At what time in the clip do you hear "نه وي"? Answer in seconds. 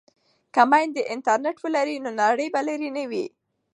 2.97-3.25